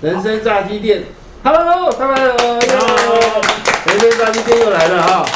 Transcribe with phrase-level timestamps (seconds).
[0.00, 1.02] 人生炸鸡店
[1.44, 5.26] ，Hello，他们人生炸鸡店又来了哈，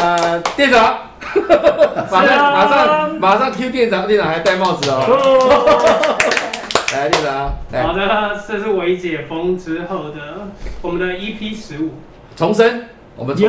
[0.00, 0.98] 呃，店长，
[2.10, 6.18] 马上马上马上 Q 店长，店长还戴帽子哦，
[6.92, 7.54] 来店长，
[7.86, 10.48] 好的，这是微解封之后的
[10.82, 11.92] 我们的 EP 十五。
[12.34, 13.48] 重生，我们耶，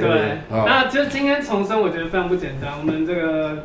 [0.00, 3.58] 对，那就今天重生，我觉得非常不简单，我们这个。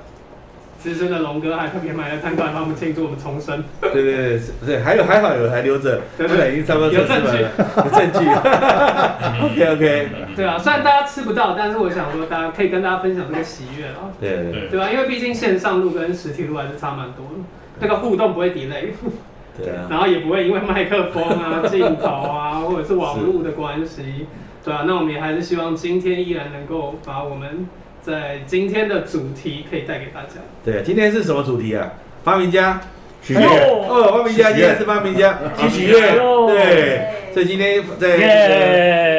[0.83, 3.63] 资深的龙哥还特别买了餐馆帮我们庆祝我们重生。
[3.79, 7.37] 对对对，对，还有还好有还留着，对对，已经差不多有证据，
[7.77, 8.27] 有证据。
[9.47, 10.09] OK OK。
[10.35, 14.11] 对啊，虽然大家吃不到，但是我想说，大家可以跟大家分享这个喜悦啊。
[14.19, 14.67] 对对。
[14.71, 14.91] 对吧？
[14.91, 17.43] 因为毕竟线上录跟实体录还是差蛮多的，
[17.79, 18.89] 那个互动不会 delay。
[19.57, 19.87] 对啊。
[19.89, 24.27] 然后也不会因为麦克风啊、镜头啊，或者是网络的关系，
[24.65, 27.69] 对啊，那我们也还是希望今天依然能够把我们。
[28.03, 30.41] 在今天的主题可以带给大家。
[30.65, 31.93] 对，今天是什么主题啊？
[32.21, 32.81] 发明家
[33.21, 36.17] 许愿哦，发明家今天是发明家去许愿。
[36.47, 38.17] 对，所以今天在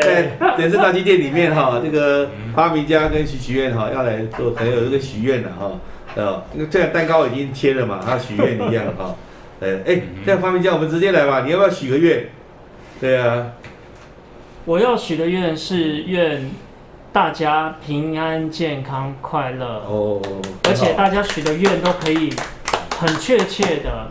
[0.00, 0.22] 在
[0.56, 5.72] 电视大机店里面哈，这个发明家跟许许愿哈要来做，可能有一个许愿的哈。
[6.16, 9.16] 呃，这个蛋糕已经切了嘛，他许愿一样哈。
[9.60, 12.26] 呃，哎，这样发明家我们直接来吧，你要不要许个愿？
[13.00, 13.52] 对啊，
[14.66, 16.50] 我要许的愿是愿。
[17.14, 20.20] 大家平安、健康、快乐哦，
[20.64, 22.28] 而且大家许的愿都可以
[22.98, 24.08] 很确切的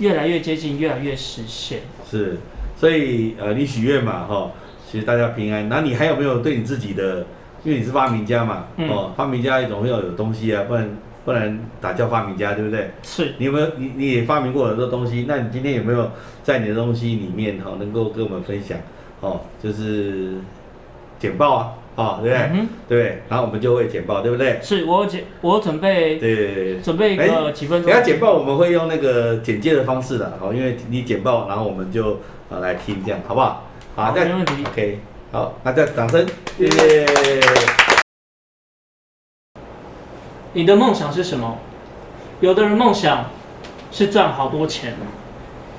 [0.00, 1.82] 越来越接近，越来越实现。
[2.04, 2.36] 是，
[2.76, 4.50] 所以呃，你许愿嘛，哈，
[4.90, 5.68] 其实大家平安。
[5.68, 7.24] 那你还有没有对你自己的？
[7.62, 10.90] 因为你是发明家嘛，哦，发明家总会要有东西啊，不然
[11.24, 12.90] 不然打叫发明家，对不对？
[13.04, 13.34] 是。
[13.38, 15.24] 你有没有你你也发明过很多东西？
[15.28, 16.10] 那你今天有没有
[16.42, 18.76] 在你的东西里面哈，能够跟我们分享？
[19.20, 20.32] 哦，就是
[21.20, 21.72] 简报啊。
[21.96, 22.66] 哦，对不对？
[22.88, 24.58] 对，然后我们就会简报，对不对？
[24.60, 27.90] 是我简，我准备对，准备一个几分钟。
[27.90, 32.18] 等下简报我们会用那个简介的方式的，好，因为你简报，然后我们就
[32.50, 33.64] 呃来听，这样好不好？
[33.94, 34.64] 好，没问题。
[34.66, 34.98] OK，
[35.30, 36.26] 好，那再掌声，
[36.58, 37.06] 谢谢。
[40.52, 41.58] 你的梦想是什么？
[42.40, 43.26] 有的人梦想
[43.92, 44.94] 是赚好多钱，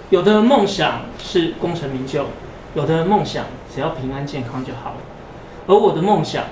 [0.10, 2.26] 有的人梦想是功成名就，
[2.74, 4.98] 有的人梦想只要平安健康就好了。
[5.68, 6.44] 而我的梦想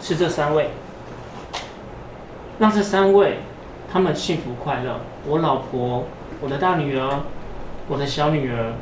[0.00, 0.70] 是这三位，
[2.60, 3.38] 让这三位
[3.92, 5.00] 他们幸福快乐。
[5.26, 6.04] 我老婆、
[6.40, 7.20] 我的大女儿、
[7.88, 8.74] 我的小女儿，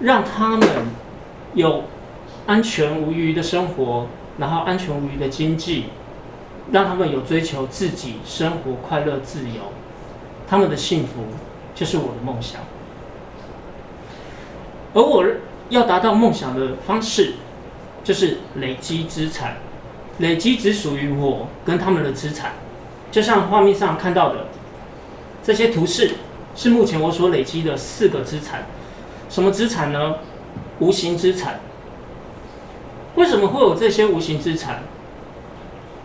[0.00, 0.68] 让他们
[1.54, 1.84] 有
[2.46, 4.06] 安全无虞的生活，
[4.36, 5.86] 然后安全无虞的经济，
[6.70, 9.72] 让他们有追求自己生活快乐自由，
[10.46, 11.22] 他们的幸福
[11.74, 12.60] 就是我的梦想。
[14.92, 15.24] 而我
[15.70, 17.36] 要达到梦想的方式。
[18.06, 19.56] 就是累积资产，
[20.20, 22.52] 累积只属于我跟他们的资产。
[23.10, 24.46] 就像画面上看到的
[25.42, 26.12] 这些图示，
[26.54, 28.66] 是目前我所累积的四个资产。
[29.28, 30.18] 什么资产呢？
[30.78, 31.58] 无形资产。
[33.16, 34.84] 为什么会有这些无形资产？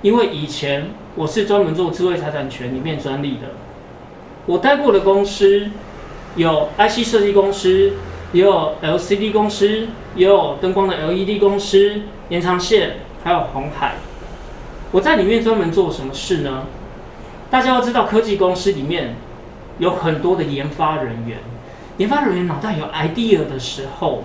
[0.02, 3.52] 因为以前我是专门做智慧财产权里面专利的，
[4.48, 5.70] 我待过的公司
[6.36, 7.94] 有 IC 设计公司。
[8.34, 13.96] 也有 LCD 公司，也有灯光的 LED 公司，延长线，还有红海。
[14.92, 16.64] 我在里面专门做什么事呢？
[17.50, 19.16] 大家要知道，科技公司里面
[19.80, 21.38] 有很多的研发人员，
[21.98, 24.24] 研发人员脑袋有 idea 的时候，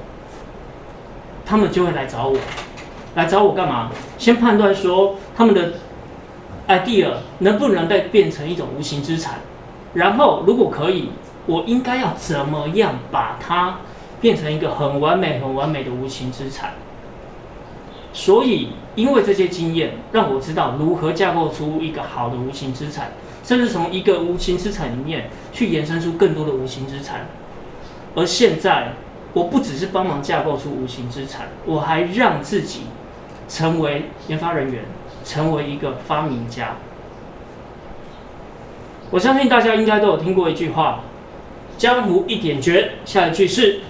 [1.44, 2.36] 他们就会来找我，
[3.14, 3.90] 来找我干嘛？
[4.18, 5.74] 先判断说他们的
[6.66, 9.34] idea 能不能再变成一种无形资产，
[9.94, 11.10] 然后如果可以，
[11.46, 13.76] 我应该要怎么样把它。
[14.20, 16.74] 变成一个很完美、很完美的无形资产。
[18.12, 23.12] 所以，因为这些经验，让我知道如何架构出一个好的无形资产，
[23.44, 27.26] 甚至从一个无形资产里面去延伸出更多的无形资产。
[28.14, 28.94] 而现在，
[29.34, 32.84] 我不只是帮忙架构出无形资产，我还让自己
[33.50, 34.84] 成为研发人员，
[35.22, 36.76] 成为一个发明家。
[39.10, 41.00] 我相信大家应该都有听过一句话
[41.76, 43.80] ：“江湖一点绝。”下一句是。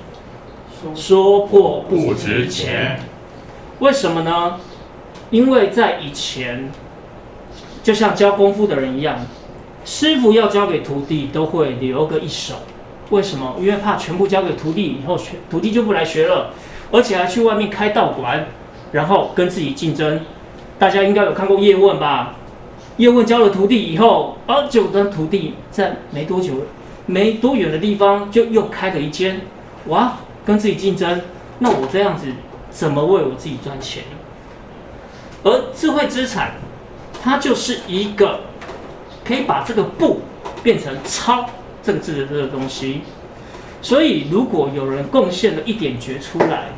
[0.94, 3.00] 说破不值钱，
[3.78, 4.58] 为什么呢？
[5.30, 6.70] 因为在以前，
[7.82, 9.18] 就像教功夫的人一样，
[9.84, 12.54] 师傅要教给徒弟都会留个一手。
[13.10, 13.56] 为什么？
[13.60, 16.50] 因为怕全部交给徒弟以后，学徒弟就不来学了，
[16.90, 18.46] 而且还去外面开道馆，
[18.92, 20.20] 然后跟自己竞争。
[20.78, 22.34] 大家应该有看过叶问吧？
[22.96, 26.52] 叶问教了徒弟以后，啊，就跟徒弟在没多久、
[27.06, 29.40] 没多远的地方就又开了一间，
[29.86, 30.16] 哇！
[30.46, 31.20] 跟自己竞争，
[31.58, 32.28] 那我这样子
[32.70, 34.04] 怎么为我自己赚钱？
[35.42, 36.52] 而智慧资产，
[37.22, 38.40] 它就是一个
[39.24, 40.20] 可以把这个“不”
[40.62, 41.46] 变成“超”
[41.82, 43.02] 这个字的这个东西。
[43.82, 46.70] 所以如果有人贡献了一点觉出来，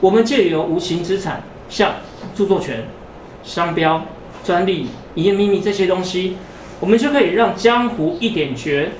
[0.00, 1.94] 我们借由无形资产，像
[2.34, 2.84] 著作权、
[3.42, 4.04] 商标、
[4.44, 6.36] 专利、营业秘密这些东西，
[6.80, 8.92] 我们就可以让江湖一点绝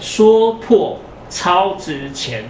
[0.00, 0.98] 说破
[1.28, 2.44] 超值钱，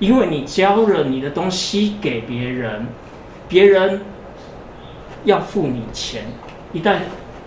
[0.00, 2.88] 因为你交了你的东西给别人，
[3.48, 4.00] 别人
[5.24, 6.24] 要付你钱。
[6.72, 6.96] 一旦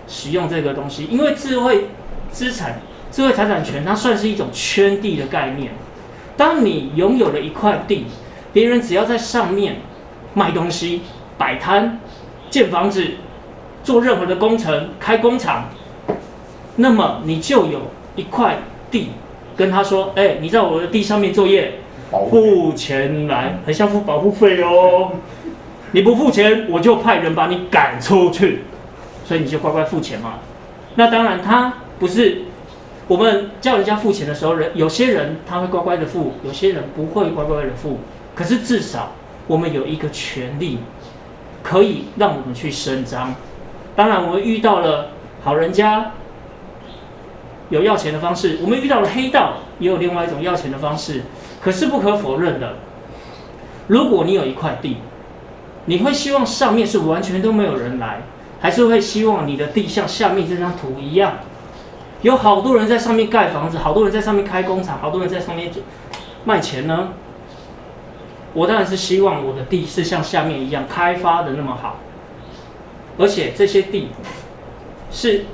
[0.06, 1.88] 使用这个东西，因为智慧
[2.30, 2.80] 资产、
[3.10, 5.72] 智慧财产权，它算是一种圈地的概念。
[6.36, 8.06] 当你拥有了一块地，
[8.52, 9.78] 别人只要在上面
[10.34, 11.02] 卖东西、
[11.36, 11.98] 摆摊、
[12.50, 13.04] 建房子、
[13.82, 15.70] 做任何的工程、开工厂，
[16.76, 18.58] 那么你就有一块
[18.90, 19.10] 地，
[19.56, 21.80] 跟他说：“哎，你在我的地上面作业，
[22.22, 25.12] 付钱来，很像付保护费哦。
[25.92, 28.62] 你不付钱，我就派人把你赶出去。
[29.24, 30.34] 所以你就乖乖付钱嘛。
[30.94, 32.42] 那当然，他不是。”
[33.06, 37.98] 我们叫人家付钱的时候，人有些人他会乖乖的付，有些人不会乖乖的付。
[38.34, 39.12] 可是至少
[39.46, 40.78] 我们有一个权利，
[41.62, 43.34] 可以让我们去伸张。
[43.94, 45.10] 当然，我们遇到了
[45.42, 46.12] 好人家
[47.68, 51.24] 有要钱的方式，我们遇到了黑道也有另外一种要钱的方式。
[51.64, 52.74] 可是不可否认的，
[53.86, 54.98] 如果你有一块地，
[55.86, 58.20] 你会希望上面是完全都没有人来，
[58.60, 61.38] 还是会希望你的地像下面这张图一样？
[62.20, 65.70] 有好多人在上面盖房子，好多人在上面开工厂，好多人在上面
[66.44, 67.08] 卖钱呢。
[68.52, 71.96] 我当然是希望我的地是像下面一样开发的那么好，
[73.18, 74.08] 而且这些地
[75.10, 75.46] 是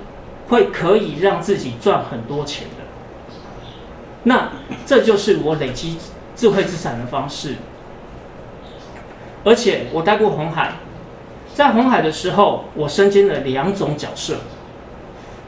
[0.48, 2.66] 会可以让自己赚很多钱。
[4.25, 4.50] 那
[4.84, 5.96] 这就是我累积
[6.37, 7.56] 智慧资产的方式。
[9.43, 10.75] 而且我待过红海，
[11.55, 14.37] 在红海的时候，我身兼了两种角色。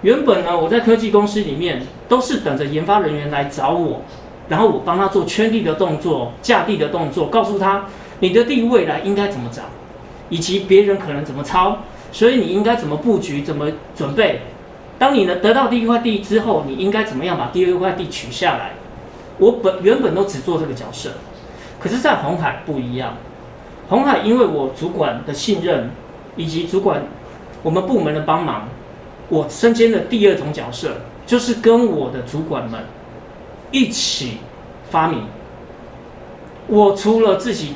[0.01, 4.03] 原本呢，我在科技公司里面都是等着研发人员来找我，
[4.49, 7.85] 然后我帮他做圈地的动作、架地的动作，告诉他
[8.21, 9.63] 你的地未来应该怎么找，
[10.29, 11.79] 以及别人可能怎么抄，
[12.11, 14.41] 所以你应该怎么布局、怎么准备。
[15.03, 18.71] 当你呢得到第一块地之后，你应该怎么样把第二块地取下来？
[19.37, 21.11] 我本原本都只做这个角色，
[21.81, 23.17] 可是，在红海不一样。
[23.89, 25.91] 红海因为我主管的信任，
[26.37, 27.03] 以及主管
[27.65, 28.69] 我们部门的帮忙。
[29.29, 32.85] 我身兼的第二种角色，就是跟我的主管们
[33.73, 34.39] 一起
[34.89, 35.25] 发明。
[36.69, 37.75] 我除了自己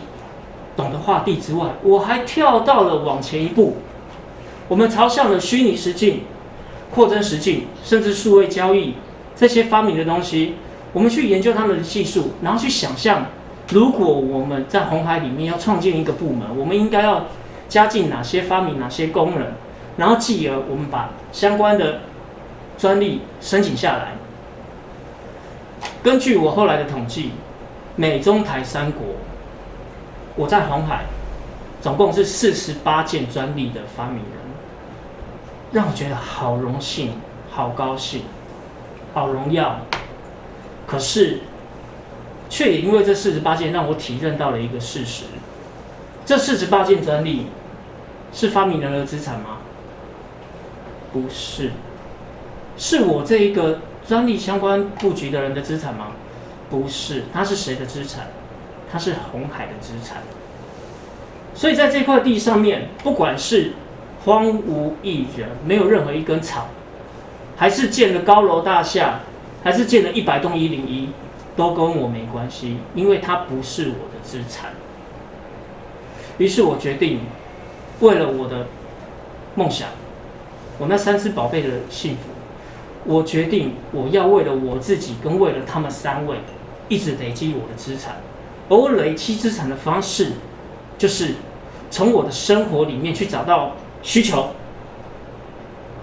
[0.76, 3.78] 懂得画地之外，我还跳到了往前一步，
[4.68, 6.20] 我们朝向了虚拟实境、
[6.94, 8.94] 扩增实境，甚至数位交易
[9.34, 10.54] 这些发明的东西，
[10.92, 13.26] 我们去研究他们的技术，然后去想象，
[13.70, 17.26] 如果我们在红海里面要创建一个部门，我们应该要
[17.68, 19.46] 加进哪些发明、哪些功能。
[19.96, 22.00] 然后继而，我们把相关的
[22.76, 24.12] 专利申请下来。
[26.02, 27.30] 根据我后来的统计，
[27.96, 29.02] 美中台三国，
[30.36, 31.04] 我在红海
[31.80, 34.20] 总共是四十八件专利的发明，
[35.76, 37.12] 让我觉得好荣幸、
[37.50, 38.22] 好高兴、
[39.12, 39.80] 好荣耀。
[40.86, 41.40] 可是，
[42.48, 45.24] 却也因为这四十八件，让我体认到了一个事实：
[46.24, 47.48] 这四十八件专利
[48.32, 49.58] 是发明人的资产吗？
[51.12, 51.72] 不是，
[52.78, 56.12] 是我这一个专利相关布局的人的资产吗？
[56.70, 58.28] 不是，他是谁的资产？
[58.90, 60.22] 他是红海的资产。
[61.54, 63.72] 所以在这块地上面，不管是
[64.26, 66.66] 荒无一人，没有任何一根草，
[67.56, 69.20] 还是建了高楼大厦，
[69.62, 71.10] 还是建了一百栋一零一，
[71.56, 74.72] 都跟我没关系，因为它不是我的资产。
[76.38, 77.20] 于是我决定，
[78.00, 78.66] 为了我的
[79.54, 79.88] 梦想。
[80.78, 82.22] 我那三只宝贝的幸福，
[83.04, 86.38] 我决定我要为了我自己跟为了他们三位，
[86.88, 88.16] 一直累积我的资产。
[88.68, 90.32] 而我累积资产的方式，
[90.98, 91.36] 就是
[91.92, 93.76] 从我的生活里面去找到
[94.06, 94.50] 需求，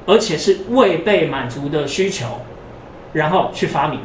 [0.05, 2.41] 而且是未被满足的需求，
[3.13, 4.01] 然后去发明。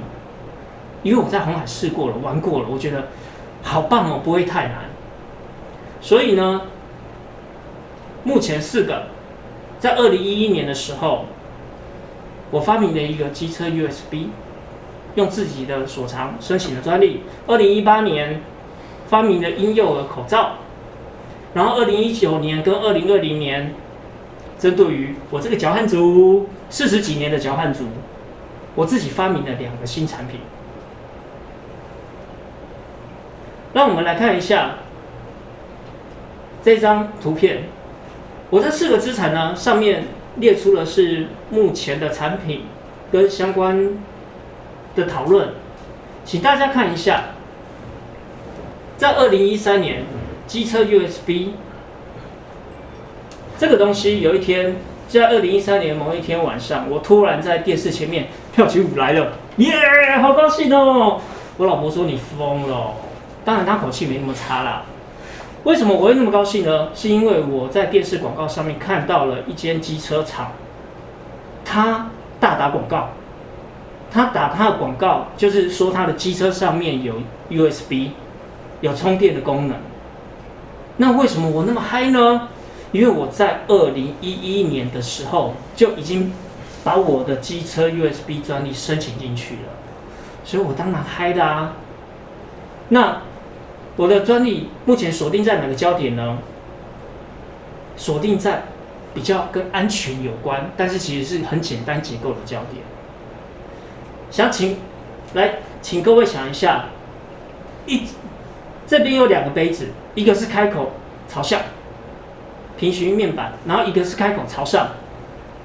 [1.03, 3.09] 因为我在红海试过了，玩过了，我觉得
[3.65, 4.85] 好棒哦，不会太难。
[6.01, 6.63] 所以呢，
[8.23, 9.07] 目前四个。
[9.81, 11.25] 在二零一一年的时候，
[12.53, 14.29] 我发明了一个机车 USB，
[15.17, 17.23] 用自己的所长申请了专利。
[17.49, 18.41] 二零一八年
[19.09, 20.55] 发明了婴幼儿口罩，
[21.55, 23.73] 然后二零一九年跟二零二零年，
[24.59, 27.85] 针对于我这个脚汗族四十几年的脚汗族，
[28.75, 30.41] 我自己发明了两个新产品。
[33.73, 34.77] 让我们来看一下
[36.65, 37.65] 这张图片。
[38.51, 40.05] 我这四个资产呢，上面
[40.37, 42.63] 列出了是目前的产品
[43.13, 43.99] 跟相关
[44.97, 45.51] 的讨论。
[46.25, 47.25] 请大家看一下，
[48.97, 50.03] 在二零一三年，
[50.47, 51.51] 机车 USB
[53.59, 54.77] 这个东西，有一天
[55.09, 59.73] 在二零一三年某一天晚上，我突然在电视前面跳起舞来了，耶，
[60.23, 61.21] 好高兴哦！
[61.57, 62.95] 我老婆说你疯了，
[63.45, 64.85] 当然她口气没那么差啦。
[65.65, 66.91] 为什么我会那么高兴呢？
[66.95, 70.53] 是因为我在电视广告上面看到了一间机车厂，
[71.65, 73.09] 他大打广告，
[74.09, 77.15] 他打他的广告就是说他的机车上面有
[77.51, 78.11] USB，
[78.83, 79.77] 有充电的功能。
[80.99, 82.49] 那为什么我那么嗨呢？
[82.93, 86.33] 因为我在二零一一年的时候就已经
[86.83, 89.73] 把我的机车 USB 专利申请进去了，
[90.45, 91.75] 所以我当然嗨的啊。
[92.89, 93.23] 那
[93.97, 96.39] 我的专利目前锁定在哪个焦点呢？
[97.97, 98.63] 锁定在
[99.13, 102.83] 比较跟安全有关，但是其实是很简单结构的焦点。
[104.31, 104.79] 想请
[105.35, 106.87] 来，请各位想一下，
[107.87, 108.03] 一
[108.87, 110.93] 这边有两个杯子，一个是开口
[111.29, 111.61] 朝下。
[112.79, 114.89] 平行于面板，然后一个是开口朝上。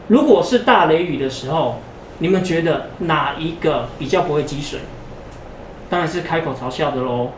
[0.08, 1.80] 如果是大雷雨的时候，
[2.18, 4.80] 你们觉得哪一个比较不会积水？
[5.90, 7.30] 当然是开口朝下的喽。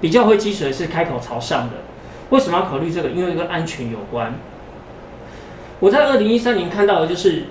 [0.00, 1.76] 比较会积水是开口朝上的。
[2.30, 3.10] 为什么要考虑这个？
[3.10, 4.34] 因为跟安全有关。
[5.78, 7.44] 我在二零一三年看到的就是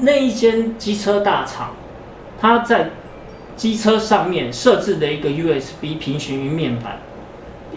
[0.00, 1.74] 那一间机车大厂，
[2.40, 2.90] 它在
[3.56, 6.98] 机车上面设置的一个 USB 平行于面板。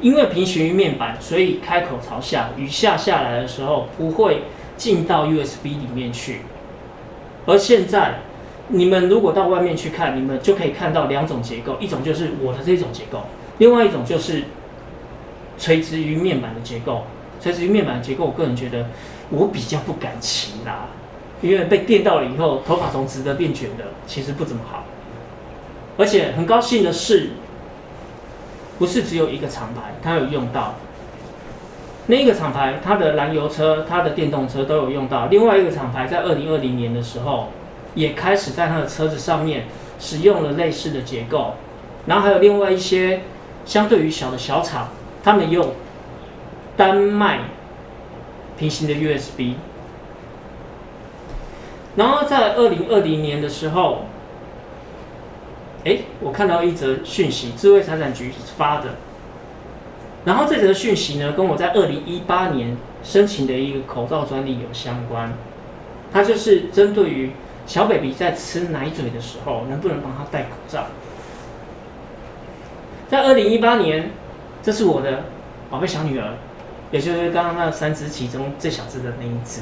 [0.01, 4.43] 因为平行于面板，所以开口朝下，雨下下来的时候不会
[4.77, 6.41] 进到 USB 里面去。
[7.45, 8.19] 而现在，
[8.69, 13.23] 你们如果到外面去看，你们就可以看到两种结构，一种就是我的这种结构，
[13.57, 14.43] 另外一种就是
[15.57, 17.03] 垂直于面板的结构。
[17.41, 18.85] 垂直于面板的结构，我个人觉得
[19.29, 20.87] 我比较不敢骑啦，
[21.41, 24.85] 因为被电到了以后，头发从直的变卷的，其实不怎么好。
[25.97, 27.31] 而且很高兴的是。
[28.79, 30.75] 不是只有一个厂牌，它有用到。
[32.07, 35.27] 那一个厂牌，它的燃油车、它的电动车都有用到。
[35.27, 37.49] 另外一个厂牌在二零二零年的时候，
[37.93, 39.67] 也开始在它的车子上面
[39.99, 41.55] 使用了类似的结构。
[42.07, 43.21] 然后还有另外一些
[43.65, 44.87] 相对于小的小厂，
[45.23, 45.73] 他们用
[46.77, 47.41] 单卖
[48.57, 49.55] 平行的 USB。
[51.97, 54.05] 然后在二零二零年的时候。
[55.85, 58.95] 哎，我看到一则讯息，智慧财产局发的。
[60.25, 65.31] 然后这则讯息呢，跟我在二零一八年申请的一个口罩专利有相关。
[66.11, 67.31] 它就是针对于
[67.65, 70.87] 小 baby 在吃奶嘴的时候，能不能帮他戴口罩。
[73.07, 74.11] 在二零一八年，
[74.61, 75.23] 这是我的
[75.69, 76.33] 宝贝小女儿，
[76.91, 79.61] 也就是刚刚那三只其中最小只的那一只。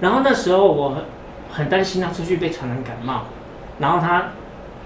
[0.00, 0.96] 然后那时候我
[1.50, 3.24] 很担心她出去被传染感冒，
[3.78, 4.30] 然后她。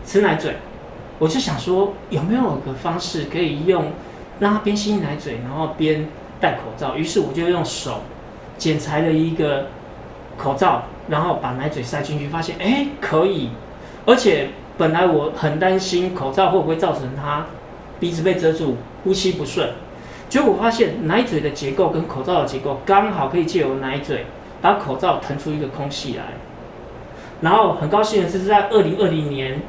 [0.05, 0.57] 吃奶嘴，
[1.19, 3.93] 我就想说有没有个方式可以用
[4.41, 6.09] 让他边吸奶嘴，然后边
[6.41, 6.97] 戴口罩。
[6.97, 8.03] 于是我就用手
[8.59, 9.69] 剪裁了一个
[10.37, 13.51] 口罩，然后把奶嘴塞进去，发现哎可以。
[14.05, 17.47] 而且本来我很担心口罩会不会造成他
[18.01, 19.71] 鼻子被遮住，呼吸不顺。
[20.29, 24.27] 结果发现奶嘴的结构跟口罩的结构刚好可以借由奶嘴
[24.61, 26.25] 把口罩腾出一个空隙来。
[27.43, 29.61] 然后很高兴的是在二零二零年。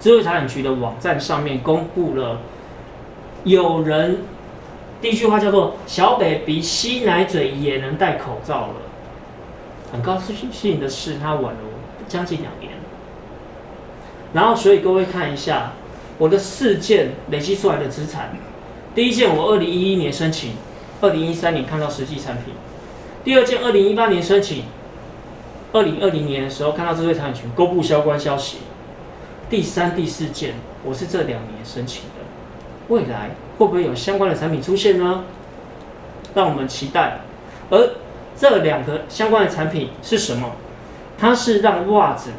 [0.00, 2.40] 智慧财产局的网站上面公布了，
[3.44, 4.20] 有人
[5.02, 8.74] 第一句话叫做“小 baby 吸奶嘴也能戴口罩了”，
[9.92, 10.18] 很高
[10.50, 11.60] 兴的是，他晚了
[12.08, 12.72] 将近两年。
[14.32, 15.72] 然后，所以各位看一下
[16.16, 18.30] 我的四件累积出来的资产，
[18.94, 20.52] 第一件我二零一一年申请，
[21.02, 22.54] 二零一三年看到实际产品；
[23.22, 24.64] 第二件二零一八年申请，
[25.74, 28.58] 二零二零年的时候看到智慧财产局公布相关消息。
[29.50, 30.54] 第三、第四件，
[30.84, 32.24] 我是这两年申请的，
[32.86, 35.24] 未来会不会有相关的产品出现呢？
[36.32, 37.18] 让我们期待。
[37.68, 37.90] 而
[38.38, 40.52] 这两个相关的产品是什么？
[41.18, 42.30] 它是让袜子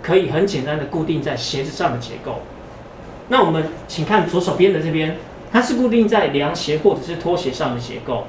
[0.00, 2.42] 可以很简单的固定在鞋子上的结构。
[3.30, 5.16] 那我们请看左手边的这边，
[5.50, 8.28] 它是固定在凉鞋或者是拖鞋上的结构。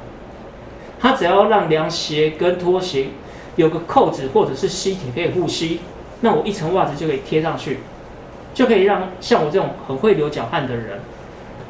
[1.00, 3.10] 它只要让凉鞋跟拖鞋
[3.56, 5.82] 有个扣子或者是吸铁可以护吸，
[6.22, 7.78] 那我一层袜子就可以贴上去。
[8.53, 11.00] 就可以让像我这种很会流脚汗的人，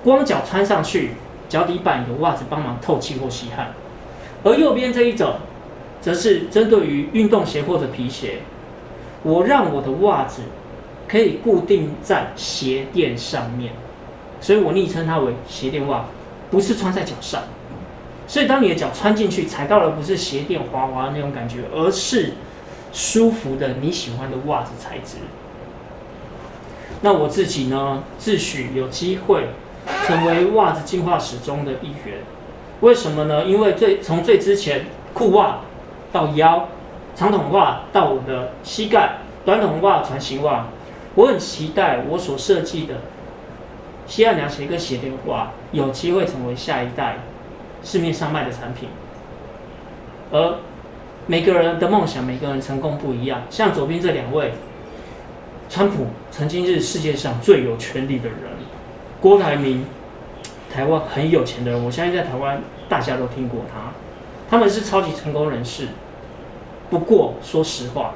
[0.03, 1.11] 光脚穿上去，
[1.47, 3.73] 脚底板有袜子帮忙透气或吸汗。
[4.43, 5.35] 而右边这一种，
[6.01, 8.39] 则是针对于运动鞋或者皮鞋，
[9.21, 10.41] 我让我的袜子
[11.07, 13.73] 可以固定在鞋垫上面，
[14.39, 16.05] 所以我昵称它为鞋垫袜，
[16.49, 17.43] 不是穿在脚上。
[18.27, 22.33] 所以当你的脚穿进去，踩到的不是鞋垫滑滑的那种感觉，而是
[22.91, 25.17] 舒服的你喜欢的袜子材质。
[27.03, 29.47] 那我自己呢，自诩有机会
[30.05, 32.19] 成为袜子进化史中的一员。
[32.81, 33.43] 为什么呢？
[33.43, 35.61] 因为最从最之前裤袜
[36.11, 36.67] 到腰，
[37.15, 40.67] 长筒袜到我的膝盖，短筒袜、船型袜，
[41.15, 42.95] 我很期待我所设计的
[44.05, 47.17] 西岸凉鞋跟鞋垫袜有机会成为下一代
[47.83, 48.89] 市面上卖的产品。
[50.31, 50.57] 而
[51.25, 53.41] 每个人的梦想，每个人成功不一样。
[53.49, 54.53] 像左边这两位。
[55.71, 58.37] 川普曾经是世界上最有权力的人，
[59.21, 59.85] 郭台铭，
[60.69, 61.81] 台湾很有钱的人。
[61.81, 63.93] 我相信在台湾大家都听过他，
[64.49, 65.87] 他们是超级成功人士。
[66.89, 68.15] 不过说实话，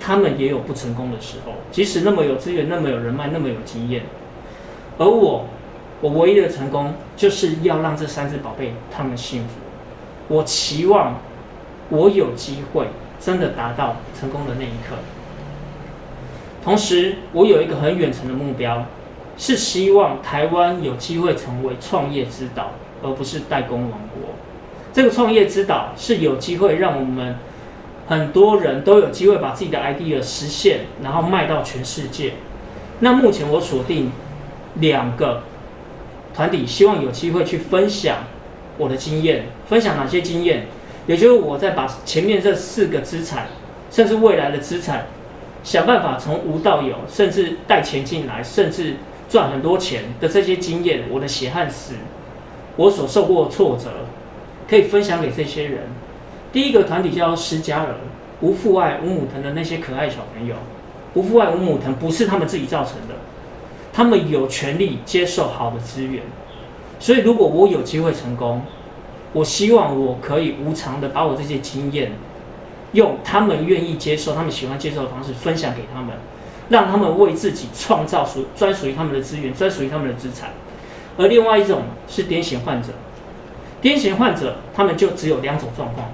[0.00, 1.52] 他们也有不成功的时候。
[1.70, 4.02] 即使那么有资源，那么有人脉，那么有经验，
[4.98, 5.44] 而我，
[6.00, 9.50] 我唯一的成功就是要让这三只宝贝他们幸福。
[10.26, 11.14] 我期望
[11.90, 12.88] 我有机会
[13.20, 14.96] 真的达到成功的那一刻。
[16.68, 18.84] 同时，我有一个很远程的目标，
[19.38, 22.72] 是希望台湾有机会成为创业之岛，
[23.02, 24.34] 而不是代工王国。
[24.92, 27.36] 这个创业之岛是有机会让我们
[28.06, 32.34] 很多人都有机会把自己的 idea 实现，然后卖到全世界。
[33.00, 34.12] 那目前我锁定
[34.74, 35.44] 两个
[36.34, 38.18] 团体，希望有机会去分享
[38.76, 39.46] 我的经验。
[39.66, 40.66] 分享哪些经验？
[41.06, 43.46] 也就是我在把前面这四个资产，
[43.90, 45.06] 甚至未来的资产。
[45.64, 48.94] 想办法从无到有，甚至带钱进来，甚至
[49.28, 51.94] 赚很多钱的这些经验，我的血汗史，
[52.76, 53.90] 我所受过的挫折，
[54.68, 55.82] 可以分享给这些人。
[56.52, 57.96] 第一个团体叫施加尔，
[58.40, 60.54] 无父爱无母疼的那些可爱小朋友，
[61.14, 63.14] 无父爱无母疼不是他们自己造成的，
[63.92, 66.22] 他们有权利接受好的资源。
[66.98, 68.62] 所以如果我有机会成功，
[69.34, 72.12] 我希望我可以无偿的把我这些经验。
[72.92, 76.16] 用他们愿意接受、他们喜欢接受的方式分享给他们，
[76.68, 80.50] 让他们为自己创造属专属于他们的资源、专属于他们的资产。
[81.16, 82.88] 而另外一种是癫痫患者，
[83.82, 86.10] 癫痫患者他们就只有两种状况：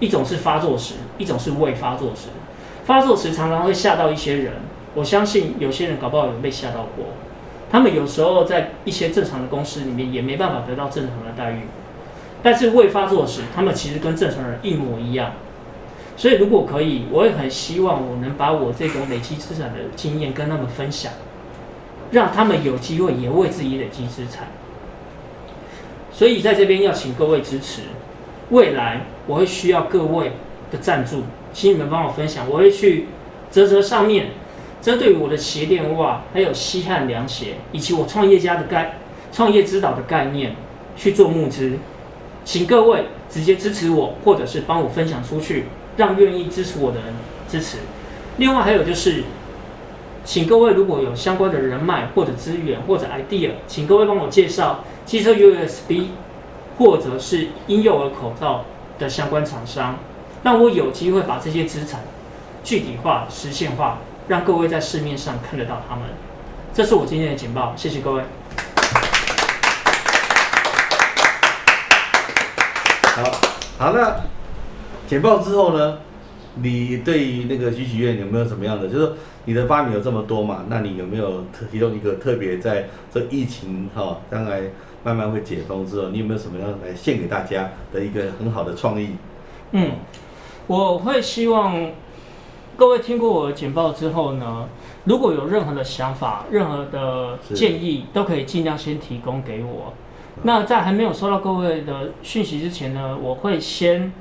[0.00, 2.28] 一种是发作时，一种是未发作时。
[2.84, 4.54] 发作时常常会吓到一些人，
[4.94, 7.06] 我相信有些人搞不好有被吓到过。
[7.70, 11.60] 他们有时候在一些正常的公司里面也没办法得到正常的待遇，
[12.42, 15.32] 但是未发作时，他们其实跟正常人一模一样。
[16.20, 21.10] 所以，如果可以，我也很希望我能把我这种累积资产的经验跟他们分享，
[22.10, 24.46] 让他们有机会也为自己累积资产。
[26.12, 27.80] 所以，在这边要请各位支持，
[28.50, 30.32] 未来我会需要各位
[30.70, 31.22] 的赞助，
[31.54, 32.46] 请你们帮我分享。
[32.50, 33.06] 我会去
[33.50, 34.26] 泽泽上面
[34.82, 38.98] 针对我的鞋垫袜，还有西汉凉鞋，以及我创业家的概
[39.32, 40.54] 创业指导的概念
[40.98, 41.78] 去做募资，
[42.44, 45.64] 请各位直接支持我，或者是帮我分享出去。
[46.00, 47.12] 让愿意支持我的人
[47.46, 47.76] 支持。
[48.38, 49.22] 另外还有就是，
[50.24, 56.08] 请各位如果有相关的人脉或者资源或者 idea，请各位帮我介绍汽车 USB
[56.78, 58.64] 或者是婴幼儿口罩
[58.98, 59.98] 的相关厂商，
[60.42, 62.00] 让我有机会把这些资产
[62.64, 66.04] 具体化、实现化，让各位在市面上看得到他们。
[66.72, 68.22] 这是我今天的简报，谢谢各位。
[73.16, 73.22] 好，
[73.76, 74.39] 好那。
[75.10, 75.98] 简报之后呢，
[76.62, 78.86] 你对于那个许许愿有没有什么样的？
[78.86, 84.60] 就是说你的发明有这么多嘛，那你有没有特其中一个特别在这疫情哈，将来
[85.02, 89.16] 慢慢会解封之后，你有没有什么样来献给大家的一个很好的创意？
[89.72, 89.90] 嗯，
[90.68, 91.90] 我会希望
[92.76, 94.68] 各位听过我的简报之后呢，
[95.06, 99.92] 如果有任何的想法、任何的建议，都可以尽量先提供给我。
[100.44, 104.12] 那在还没有收到各位的讯息之前呢，我会先。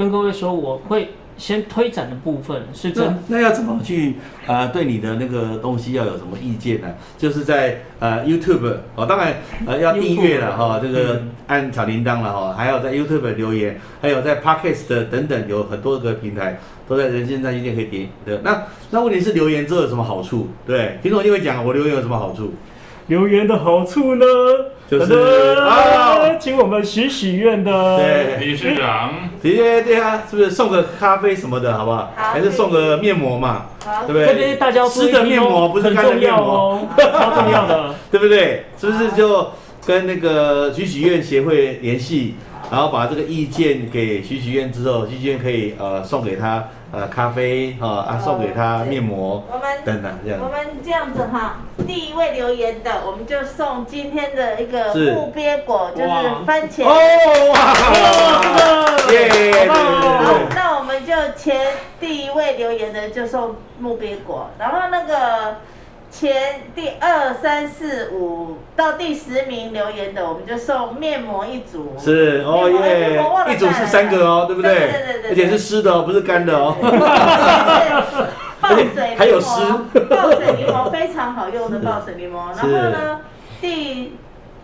[0.00, 3.12] 跟各位说，我会先推展的部分是这。
[3.28, 4.14] 那要怎么去
[4.46, 6.88] 呃对你的那个东西要有什么意见呢？
[7.18, 9.34] 就是在呃 YouTube 哦，当然
[9.66, 16.58] 呃要订阅了哈，这个按小铃铛了哈，还有在 YouTube 留言，还有在 Podcast 的等等有很多个平台
[16.88, 18.40] 都在人间在一定可以点的。
[18.42, 20.48] 那那问题是留言之后有什么好处？
[20.66, 22.54] 对，听众就会讲我留言有什么好处？
[23.10, 24.24] 留言的好处呢？
[24.88, 32.12] 就是啊，请我们许许愿的对理事长，直接对啊，是不是送个咖啡什么的，好不好？
[32.14, 33.66] 还是送个面膜嘛？
[33.84, 34.26] 好，对不对？
[34.28, 38.66] 这边大家吃的面膜不是干的面膜， 超重要的，对不对？
[38.78, 39.48] 是不是就
[39.84, 42.36] 跟那个许许愿协会联系，
[42.70, 46.68] 然后把这个意见给许许愿之后，许许愿可以呃送给他。
[46.92, 50.40] 呃，咖啡哈啊，送给他面膜，我们等等这样。
[50.42, 56.08] 我们这样子哈，第一位留言的，我们就送今天的一个木鳖果，就是
[56.44, 56.84] 番茄。
[56.84, 56.90] 哦
[57.52, 59.12] 哇！
[59.12, 59.68] 耶！
[59.68, 59.74] 好，
[60.52, 65.58] 那我们就前第一位留言的就送木鳖果，然后那个
[66.10, 71.94] 前第二三四五到第十名留言的，我们就送面膜一组。
[71.98, 73.22] 是哦耶，
[73.54, 74.74] 一组是三个哦，对不对？
[74.74, 76.76] 对对对而且是湿的哦，不是干的哦。
[78.60, 79.62] 爆水还有湿，
[80.10, 82.48] 爆水柠檬非常好用的爆水柠檬。
[82.54, 83.20] 然后呢，
[83.60, 84.16] 第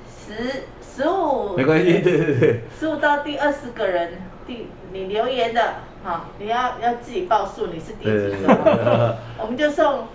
[0.08, 2.60] 十十五，没关系，对对对。
[2.78, 5.62] 十五到第二十个人，第你留言的，
[6.04, 9.16] 好，你要要自己报数，你是第几个？
[9.40, 10.08] 我们就送。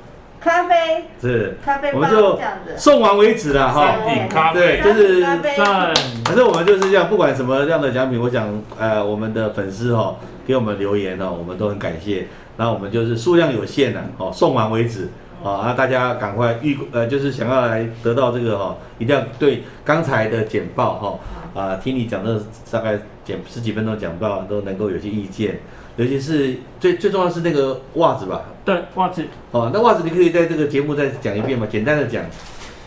[0.44, 2.40] 咖啡是咖啡，我们就
[2.76, 3.86] 送完为止了哈。
[3.86, 5.94] 奖品咖啡，对，就是赞。
[6.26, 12.28] 反正我们就是这样，不管什么样的奖品，我想，呃，我们的粉丝哈给我们留言呢，我们都很感谢。
[12.58, 15.08] 那我们就是数量有限的，哦，送完为止。
[15.44, 22.40] 啊，那大家赶快预呃，就是想要来得到这个哈，一定要对刚才的简报哈啊，听你讲的
[22.72, 25.60] 大概简十几分钟讲报都能够有些意见。
[25.98, 28.44] 尤其是最最重要是那个袜子吧？
[28.64, 29.26] 对，袜子。
[29.52, 31.68] 哦，那袜子你可以在这个节目再讲一遍吗？
[31.70, 32.24] 简单的讲，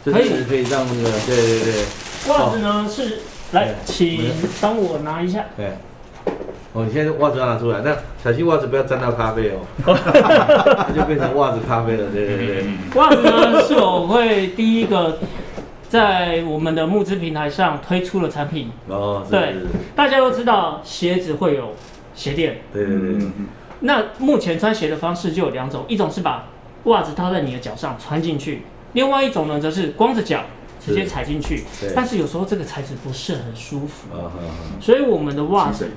[0.05, 1.85] 可以可以让那个对对对。
[2.33, 3.19] 袜子呢是
[3.53, 5.45] 来，请帮我拿一下。
[5.57, 5.73] 对。
[6.73, 12.07] 哦，你现在袜子要拿出来，那小心袜子不要沾到咖啡哦， 它就变成袜子咖啡了。
[12.11, 12.65] 对对对。
[12.95, 15.19] 袜子呢是我会第一个
[15.89, 18.73] 在我们的募资平台上推出的产品。
[18.89, 19.57] 哦，对，
[19.95, 21.75] 大家都知道鞋子会有。
[22.15, 23.29] 鞋垫，对对对。
[23.81, 26.47] 那目前穿鞋的方式就有两种，一种是把
[26.85, 30.45] 袜子套在你的脚上穿进去，另外一种呢则是光着脚
[30.81, 31.65] 直接踩进去。
[31.95, 34.09] 但是有时候这个材质不是很舒服，
[34.81, 35.91] 所以我们的袜子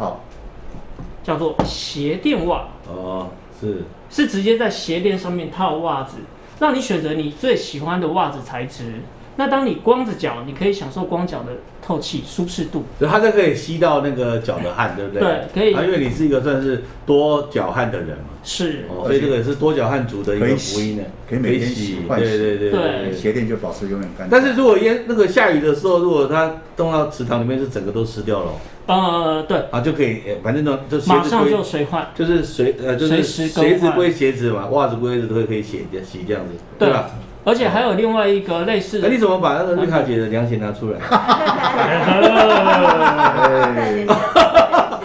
[1.24, 2.68] 叫做鞋垫袜。
[2.88, 6.18] 哦，是是直接在鞋垫上面套袜子，
[6.60, 8.96] 让你选择你最喜欢的袜子材质。
[9.38, 15.22] 那当你光着脚，你可以享受光脚的透气舒适度，所以它就可以吸到那个脚的汗，对不对？
[15.22, 15.74] 对，可以。
[15.76, 24.28] 啊，因为你是一个算是多脚汗的人嘛，是，所以这个也是多脚汗族的一个福音呢，可以每天洗，对对对对，鞋垫就保持永远干。
[24.30, 28.52] 但是如果烟那个下雨的时候，如果它冻到池塘里面，是整个都湿掉了。
[28.88, 29.58] 呃，对。
[29.70, 37.12] 啊，就可以，反正呢，就马上就随换，就是随呃，就是鞋子归鞋子嘛，袜子归子都可以洗洗这样子，对吧？
[37.48, 41.00] 而且还有另外一个类似，哎，你怎么把那个绿卡姐的凉鞋拿出来？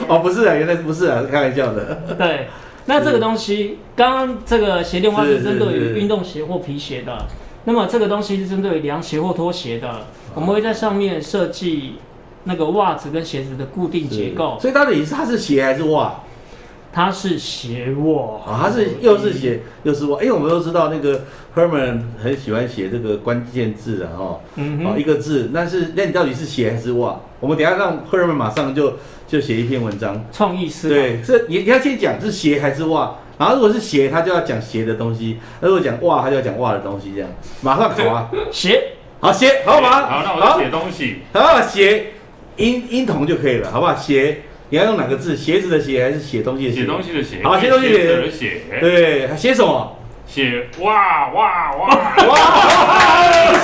[0.09, 2.03] 哦，不是啊，原来不是啊，是开玩笑的。
[2.19, 2.49] 对，
[2.87, 7.17] 那这个东西，刚刚这个鞋垫袜是针对于运动鞋或皮鞋的，
[7.63, 9.89] 那么这个东西是针对于凉鞋或拖鞋的，
[10.35, 11.99] 我们会在上面设计
[12.43, 14.59] 那个袜子跟鞋子的固定结构。
[14.61, 16.13] 所以到底它是鞋还是袜？
[16.93, 18.43] 它是斜卧。
[18.47, 21.23] 啊，它是又是写又是卧，因为我们都知道那个
[21.55, 24.41] Herman 很喜欢写这个关键字啊，哈，
[24.85, 27.21] 哦一个字，但是那你到底是斜还是卧？
[27.41, 28.95] 我们等下让 Herman 马上就
[29.27, 37.31] 就写一篇文章，创意思对，这你你要先讲是斜还是卧，然后如果是斜，他就要讲斜的东西；那如果讲袜，他就要讲袜的东西，这样。
[37.63, 40.07] 马上考啊， 斜好斜好吗？
[40.07, 42.13] 好，那我写东西，好鞋
[42.57, 43.95] 音音同就可以了，好不好？
[43.97, 44.43] 鞋。
[44.73, 45.37] 你要用哪个字？
[45.37, 46.81] 鞋子的鞋还是写东西的写？
[46.81, 47.43] 写东西的写。
[47.45, 48.63] 好，写东西的写。
[48.81, 49.99] 对，写什么？
[50.27, 51.89] 写哇哇哇
[52.27, 52.37] 哇！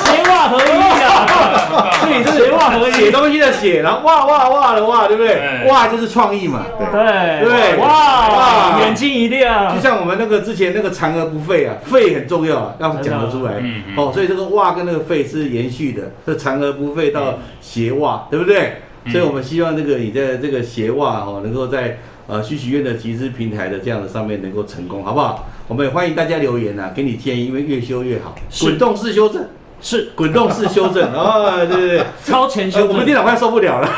[0.05, 0.71] 鞋袜合一
[1.03, 1.97] 啊！
[2.05, 5.65] 所以是鞋袜合一，写东西的写，然后哇哇哇的哇，对不对？
[5.67, 6.67] 哇就是创意嘛。
[6.79, 7.77] 对对。
[7.79, 8.81] 哇哇！
[8.83, 9.75] 眼睛一亮。
[9.75, 13.55] 就像我们那个之前那个嫦娥不废啊，废很重要啊，要讲得出来。
[13.97, 18.83] 哦，所以这个哇跟那个废是延续的，是嫦娥不废到鞋袜，对不对？
[19.07, 25.49] 所以我们希望这个你在这个鞋袜哦，能够在呃许许愿的集资平台的这样的上面能够成功，好不好？
[25.67, 28.35] 我们也欢迎大家留言呐，给你建议，因为越修越好。
[28.61, 29.47] 滚动式修正
[29.81, 32.89] 是滚动式修正哦，对对对，超前修正。
[32.89, 33.89] 我们电脑快受不了了，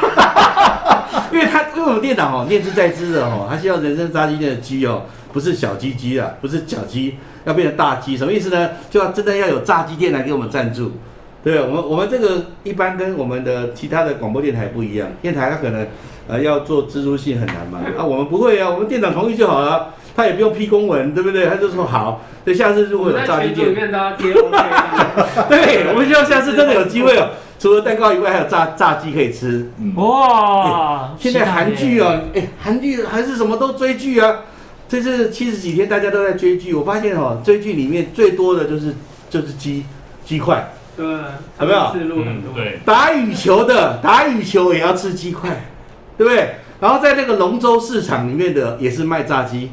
[1.32, 8.70] 因为他因为我们电脑哦，念之在之的哦，他需要人生炸鸡店的鸡哦，不是小鸡鸡啊，不是小鸡，要变成大鸡，什么意思呢？
[8.90, 10.92] 就要真的要有炸鸡店来给我们赞助。
[11.42, 15.86] 对，我们我们这个一般跟我们的其他的广播电台不一样，电台它可能
[16.28, 21.46] 呃要做蜘蛛性很难嘛，啊我们不会啊，我们店长同意就好了，他也不用批公文，对不对？
[21.46, 23.72] 他就说好，所以下次如果有炸鸡店，
[25.48, 29.70] 对，我们希望下次真的有机会哦，除了蛋糕以外，还有炸炸鸡可以吃。
[29.96, 34.40] 哇，现在韩剧啊，哎，韩剧还是什么都追剧啊，
[34.86, 38.94] 这次七十几天大家都在追剧，我发现哦，追剧里面最多的就是
[39.30, 39.86] 就是鸡
[40.26, 40.72] 鸡块。
[41.00, 41.92] 对，有没有？
[42.54, 45.48] 对，打羽球的 打羽球也要吃鸡块，
[46.18, 46.56] 对不对？
[46.80, 49.70] 然后在那个龙舟市场里面的也是卖炸鸡，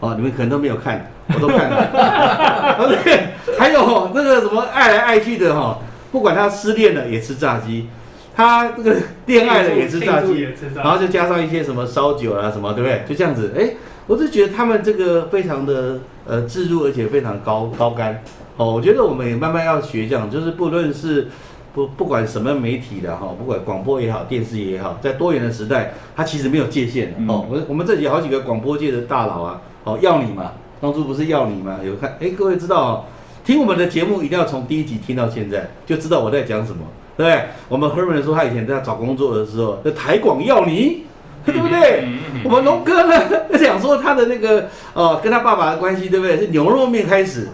[0.00, 2.88] 哦，你们可能都没有看，我都看了。
[3.04, 5.78] 对，还有那个什么爱来爱去的哈，
[6.12, 7.88] 不管他失恋了也吃炸鸡，
[8.34, 13.04] 他这个恋爱了也吃炸鸡，然后就加上一些什么烧酒啊什么，对不对？
[13.08, 13.70] 就这样子，哎，
[14.06, 18.22] 我是觉得他们这个非常的呃自入，而且非常高高干。
[18.56, 21.28] 哦，我觉得我们也慢慢要学这样，就是不论是
[21.74, 27.44] 不不管什么媒体的哈，不管广播也好，电视也好，在多元的时代，它其实没有界限的、嗯哦。
[27.50, 31.78] 我我们这里好几个广播界的大佬啊，哦，要你嘛，当初不是要你嘛？
[31.84, 32.16] 有看？
[32.20, 33.04] 哎，各位知道、哦，
[33.44, 36.84] 听我们的节目一定要从第一集听到现在，就知道我在讲什么，
[37.16, 37.44] 对不对？
[37.68, 41.02] 我们 Herman 说他以前在找工作的时候，在台广要你。
[41.46, 42.04] 对不对？
[42.44, 43.18] 我们龙哥呢，
[43.58, 46.36] 讲说他的那个哦，跟他爸爸的关系，对不对？
[46.36, 47.48] 是牛肉面开始，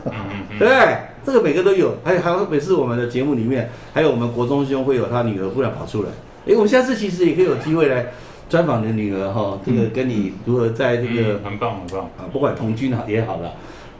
[0.59, 0.96] 对不对？
[1.24, 6.09] 这个每个都有，还有还有每次我们的节目里面，还有我们国中兄会有他女儿忽然跑出来，
[6.48, 8.07] 哎，我们下次其实也可以有机会来
[8.48, 12.00] 专访你的女儿哈，这个跟你如何在这个嗯很棒很棒。
[12.18, 13.52] 啊，不管同居好也好了，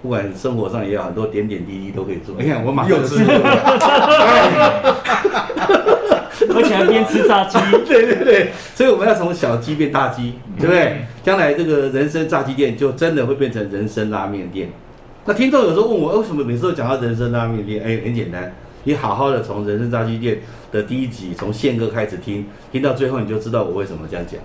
[0.03, 2.35] 不管生活上也好，很多点点滴滴都可以做。
[2.39, 4.97] 你看我马上就知道了，
[6.57, 7.59] 而且还边吃炸鸡。
[7.89, 11.05] 对对对，所以我们要从小鸡变大鸡，对不对？
[11.23, 14.69] 将来这个人参炸鸡店就真的会变成人参拉面店。
[15.25, 17.83] 那听众有时候问我，为什么每次都讲到人参拉面店？
[17.85, 18.53] 哎，很简单，
[18.85, 20.39] 你好好的从人参炸鸡店
[20.73, 24.41] 的第一集，从宪哥开始听，听到最后你就知道我为什么这样讲。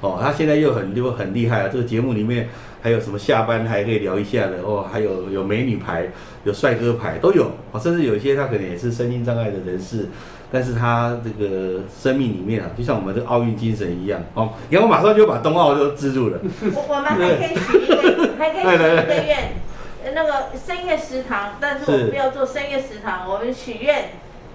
[0.00, 1.68] 哦，他现在又很又很厉害啊！
[1.72, 2.48] 这个节目里面
[2.80, 6.06] 还有什么下班还可以聊一下的哦，还有有美女牌，
[6.44, 10.06] 有帅哥牌都有哦，甚至有一些他可能也是身心障碍的人士，
[10.50, 14.50] 但是他这个生命里面啊，就像我们这个奥运精神一样哦。
[14.70, 16.38] 你看我马上就把冬奥就资助了，
[16.74, 19.52] 我我们还可以许一个，还可以许一个愿，
[20.04, 24.10] 呃那个深夜食堂，但是我们不要做深夜食堂，我们许愿，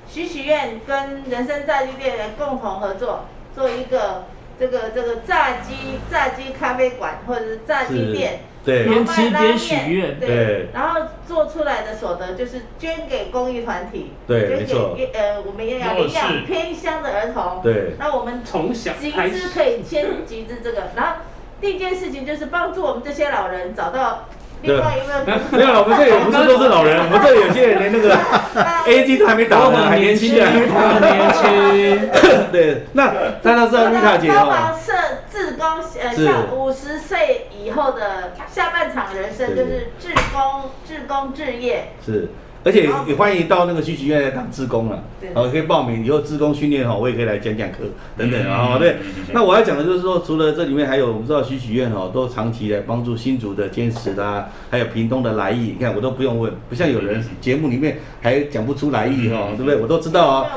[0.10, 3.25] 许许愿跟人生炸鸡店来共同合作，
[3.56, 4.25] 做一个
[4.60, 8.39] 这个这个炸鸡炸鸡咖啡馆或者是炸鸡店。
[8.65, 10.92] 对边吃边许愿对对，然后
[11.27, 14.93] 做出来的所得就是捐给公益团体，捐对没错。
[14.95, 21.15] 给呃我们也要弱领养偏乡的儿童，对那我们从小集，资可以先集资这个，然后
[21.62, 24.27] 第一件事情就是帮助我们这些老人找到
[24.63, 28.17] 另外一个没有了，我们这里不是都是老人， 我们这里有些人连那个
[28.88, 30.45] A G 都还没打呢，还年轻的。
[30.45, 32.10] 他们年轻。
[32.52, 33.08] 对，那
[33.41, 34.93] 大家知道 Rita 姐哦，帮忙社
[35.32, 35.67] 志工，
[36.02, 41.93] 呃，像五十岁以后的下半场人生就是志工、志工志业。
[42.06, 42.30] 是，
[42.63, 47.80] 而且也欢迎到那个戏曲院来当志工了对，哦，可以报名以后志工训练哈，我也可以来讲讲课
[48.17, 48.95] 等等啊，嗯哦，对。
[49.34, 59.76] 那我要讲的就是说，除了这里面还有我们知道戏曲院哦，都长期来帮助新竹的坚持啦，还有屏东的来意，你看我都不用问，不像有人节目里面还讲不出来意哈，对不对？
[59.76, 60.47] 我都知道啊。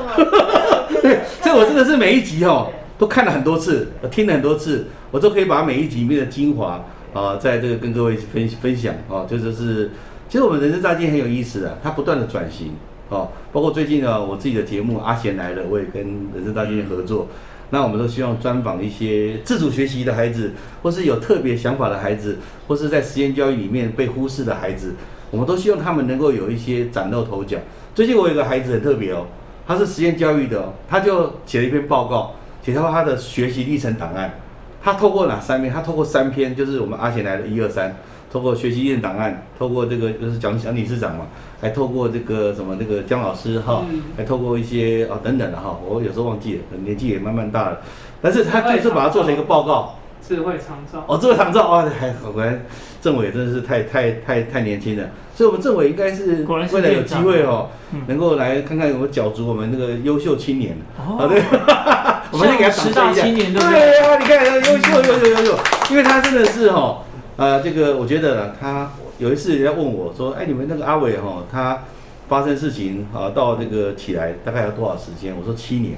[1.01, 9.91] 对， 所以我真的是每一集哦，都看了很多次，我听了很多次，我都可以把每一集里面的精华啊，在这个跟各位分分享哦，就是是，
[10.29, 12.73] 其实我们人生炸鸡很有意思的，它不断的转型
[13.09, 17.27] 哦，包括最近呢，我自己的节目《阿贤来了》，我也跟人生炸鸡合作。
[17.69, 22.37] 那我们都希望专访一些自主学习的孩子，或是有特别想法的孩子，
[22.67, 24.93] 或是在实验教育里面被忽视的孩子，
[25.31, 27.57] 我们都希望他们能够有一些崭露头角。
[27.93, 29.25] 最近我有个孩子很特别哦，
[29.65, 34.39] 他是实验教育的哦，他就写了一篇报告，写到他的学习历程档案。
[34.81, 35.73] 他透过哪三篇？
[35.73, 37.97] 他透过三篇，就是我们阿贤来的一二三，
[38.31, 41.25] 透过学习历程档案，透过这个就是蒋蒋理事长嘛，
[41.61, 47.81] 还透过这个什么那个姜老师哈，嗯还透过一些啊等等的哈，我有时候忘记了，年纪也慢慢大了，
[48.21, 49.95] 但是他就是把它做成一个报告。
[50.27, 51.05] 智慧长照。
[51.07, 52.65] 哦，智慧长照哦，还好，果然
[53.01, 60.75] 政委真的是太太太太年轻了，所以我们政委应该是果然未来有机会哦嗯，能够来看看我们角逐我们那个优秀青年。
[60.97, 61.41] 哦好对，
[62.31, 63.23] 我们先给他掌十大声一下。
[63.23, 63.79] 青年对不对？
[63.79, 65.59] 对啊，你看优秀优秀优秀，
[65.91, 67.03] 因为他真的是哈，
[67.37, 71.83] 啊，这个我觉得呢，他有一次人家问我说，哎，你们那个阿伟哈，他
[72.27, 75.35] 发生事情啊，到这个起来大概要多少时间？
[75.37, 75.97] 我说七年。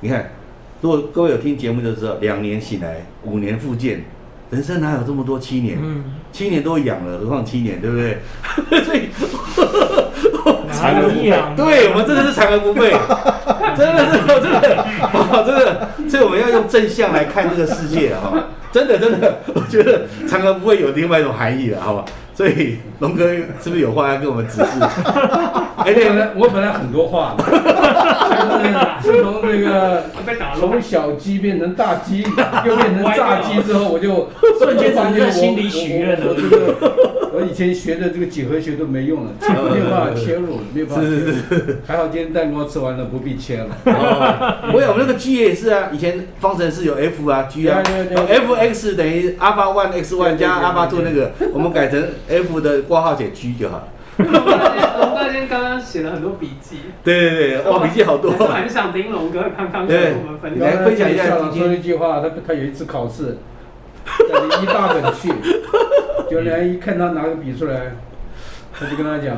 [0.00, 0.30] 你看，
[0.80, 4.04] 如果各位有听节目就知道，两年醒来，五年复健，
[4.50, 5.78] 人生哪有这么多七年？
[5.78, 8.18] 嗯，七年都养了，何况七年，对不对？
[8.82, 9.08] 所 以
[10.82, 11.54] 哪有一样？
[11.56, 12.94] 对我们真的是残而不废，
[13.76, 22.04] 真的是真的，哦，真的，所以我们要用正向来看这个世界啊，哈，真的真的，我觉得残而不会有另外一种含义了，好吧？
[22.34, 23.26] 所以龙哥
[23.60, 24.70] 是不是有话要跟我们指示？
[25.78, 27.44] 哎，我本对，来我本来很多话的，
[29.02, 30.04] 自从那个
[30.58, 32.22] 从，小鸡变成大鸡，
[32.66, 41.08] 又变成炸鸡之后，我就 瞬间从这发现我心里许愿了我我我这个我以前学的这个几何学都没用了， 切没有办法切入，没有办法切
[41.56, 41.74] 入。
[41.86, 43.66] 还好今天蛋糕吃完了，不必切了。
[43.84, 47.80] 哦，我有那个 G 也是啊，以前方程式有 F 啊 G 啊
[48.28, 53.88] ，F x 等于 alpha one x one 加 alpha two 那个，我们改成 F 的括号写 G 就好了。
[54.18, 58.32] 龙哥今天龙哥今天刚刚写了很多笔记，对对对，哇，笔记好多。
[58.32, 60.68] 还是很想听龙哥刚刚跟我们分享。
[60.68, 63.38] 来分享一下校长说了一句话，他他有一次考试，
[64.28, 65.28] 带了一大本去，
[66.28, 67.96] 就人家一看他拿个笔出来，
[68.72, 69.36] 他就跟他讲，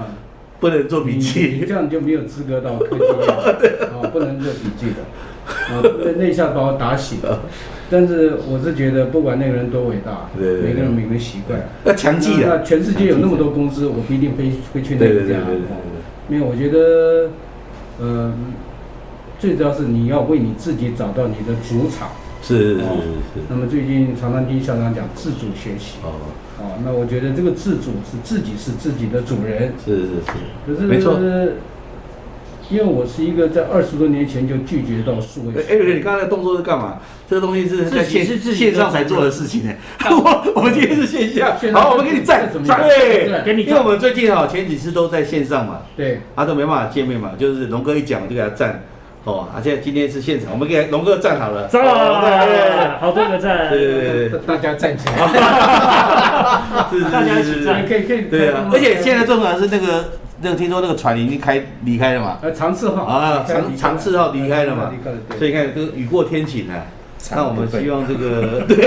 [0.58, 1.66] 不能做笔记你记。
[1.66, 5.02] 这样就没有资格到科技业， 哦，不能做笔记的，
[5.74, 7.40] 啊，那那一下把我打醒了。
[7.90, 11.60] 但是我是觉得，不管那个人多伟大，对对对每个人每个人习惯。
[11.84, 12.56] 要强记那啊！
[12.58, 15.40] 那全世界有那么多公司，我不一定会会去那对对个家。
[15.40, 15.66] 对对对
[16.30, 17.30] 因为我觉得，
[17.98, 18.32] 呃，
[19.40, 22.08] 最主要是你要为你自己找到你的主场。
[22.42, 22.84] 是是是是
[23.50, 26.14] 那么最近常常听校长讲自主学习，哦，
[26.58, 30.32] 哦，那我觉得这个自主是自己是自己的主人，是是是，
[30.66, 31.18] 可是没错。
[32.70, 36.98] 因为我是一个在二十多年前就拒绝到数位哎，瑞，你刚才的动作是干嘛？
[37.28, 39.72] 这个东西是在线是自己线上才做的事情呢。
[40.08, 43.26] 我我们今天是线下，好，我们给你赞对。
[43.28, 48.82] 对，给你因为我们最近哈前几次都在线上嘛，对，啊都没办法见面嘛，就是龙哥一讲我就给他赞，
[49.24, 51.82] 哦，啊现在今天是现场，我们给龙哥赞好了，赞。
[51.82, 54.40] 哦对好多个赞，对对对对。
[54.46, 55.16] 大家站起来，
[57.10, 60.04] 大家一是是起赞是，可以可以，对啊，而且现在最重要的是那个
[60.42, 63.04] 那个听说那个船已经开离开了嘛，呃长次号。
[63.04, 64.90] 啊长长次号离开了嘛？
[64.90, 66.86] 离开了，对所以你看这个雨过天晴啊，
[67.32, 68.74] 那我们希望这个这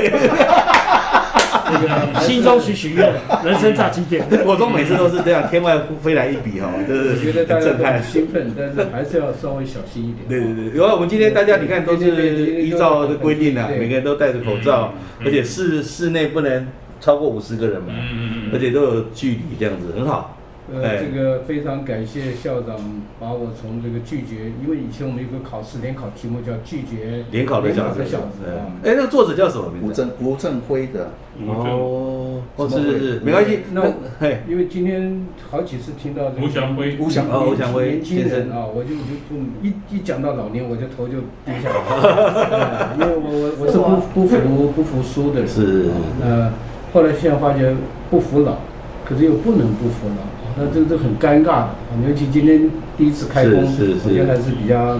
[1.79, 3.13] 个心中许许愿，
[3.43, 4.23] 人生炸鸡店。
[4.43, 8.03] 国中每次都是这样，天外飞来一笔哈，就是我觉得大很震撼家都很。
[8.03, 10.27] 兴奋，但是还是要稍微小心一点。
[10.27, 16.67] 对对对，然后我们今天大家你看都是依照的规定啊，对每个人都戴着口罩，嗯而且室室内不能
[16.99, 18.49] 超过五十个人嘛，嗯。
[18.53, 20.37] 而且都有距离，这样子很好。
[20.71, 22.77] 呃，这个非常感谢校长
[23.19, 27.99] 把我从这个拒绝，因为以前我们有个考试联考题目叫拒绝联考的小子。
[27.99, 28.49] 的小子。
[28.49, 28.71] 啊。
[28.83, 29.87] 哎，那个作者叫什么名字？
[29.89, 31.11] 吴正吴正辉的，
[31.45, 33.59] 哦，哦，是是是，没关系。
[33.73, 36.95] 那那嘿，因为今天好几次听到这个吴祥辉。
[36.97, 38.39] 吴祥哦吴祥辉年轻先生。
[38.39, 43.77] 人啊，我就就就一一讲到老年，我就头就低下来， 因为我我我是
[44.13, 45.89] 不不服不服输的人，是。
[45.89, 46.53] 啊那
[46.93, 47.75] 后来现在发觉
[48.09, 48.57] 不服老，
[49.03, 50.23] 可是又不能不服老，
[50.55, 51.69] 那这这很尴尬的，
[52.07, 54.99] 尤其今天第一次开工，是是是我觉得还是比较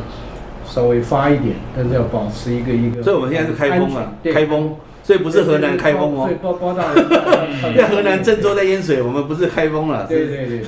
[0.66, 7.06] 稍微发一点，但是要保持一个一个，所以我们现在是开封了，开封，所以不是河南开封哦对，包包大人，
[7.78, 10.08] 在河南郑州在淹水，我们不是开封了。
[10.08, 10.63] 对对对，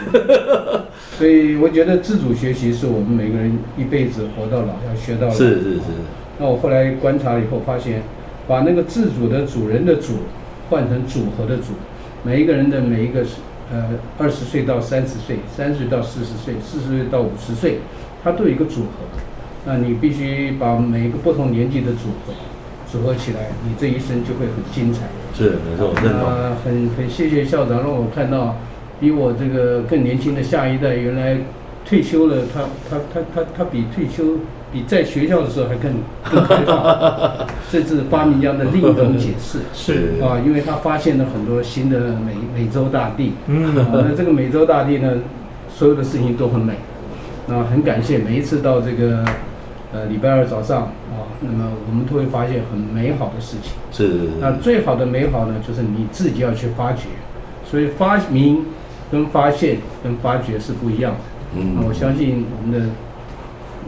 [1.18, 5.34] 所以我觉得自主学习是我们每个人一辈子活到老要学到的。
[5.34, 5.82] 是是是，
[6.38, 8.04] 那我后来观察了以后，发现
[8.48, 10.20] 把那个自主的主人的主
[10.70, 11.74] 换成组合的组，
[12.24, 13.38] 每一个人的每一个是
[13.76, 17.80] 呃二十岁到三十岁，三十岁到四十岁，四十岁到五十岁，
[18.24, 19.06] 它都有一个组合。
[19.66, 22.34] 那你必须把每一个不同年纪的组合
[22.90, 25.08] 组合起来，你这一生就会很精彩。
[25.34, 26.22] 是没错，我认同。
[26.22, 28.56] 那很很谢谢校长让我看到，
[29.02, 31.38] 比我这个更年轻的下一代，原来
[31.86, 34.40] 退休了，他他他他他比退休
[34.74, 35.94] 比在学校的时候还更
[36.24, 39.60] 更开放， 这是发明家的另一种解释。
[39.74, 45.14] 是啊，因为他发现了很多新的美美洲大地，嗯啊，那这个美洲大地呢，
[45.70, 46.74] 所有的事情都很美。
[47.48, 49.24] 那很感谢每一次到这个
[49.94, 53.74] 呃礼拜二早上啊，那么我们都会发现很美好的事情。
[53.92, 57.04] 是是那最好的美好呢，就是你自己要去发掘。
[57.64, 58.66] 所以发明
[59.12, 61.20] 跟发现跟发掘是不一样的。
[61.56, 62.90] 嗯那我相信我们的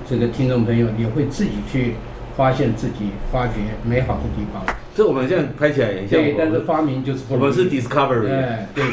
[0.09, 1.95] 这个听众朋友也会自己去
[2.35, 3.53] 发现自己发掘
[3.83, 4.63] 美好的地方。
[4.95, 8.31] 这我们现在拍起来也像对，但是我们，发明就是不我们是 discovery。
[8.31, 8.83] 哎，对，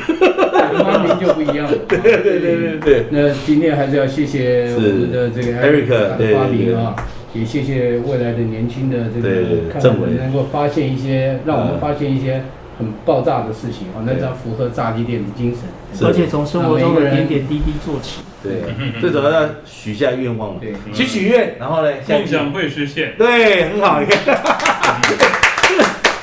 [0.83, 1.73] 发明就不一样了。
[1.89, 3.07] 对对对对对。
[3.11, 6.95] 那今天还是要谢谢我们的这个 Eric，的发明啊，
[7.33, 12.43] 也谢谢未来的年轻的这个，看政委我们能够发现一些，让我们嗯发现一些
[12.79, 15.63] 很爆炸的事情啊，那这样符合炸鸡店的精神。
[16.07, 18.21] 而且从生活中的点点滴滴做起。
[18.45, 23.15] 对，最主要要许下愿望嘛，对，许许愿，然后呢，下梦想会实现。
[23.17, 24.23] 对，很好，你看，